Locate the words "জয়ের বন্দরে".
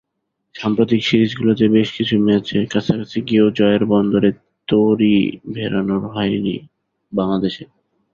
3.51-4.29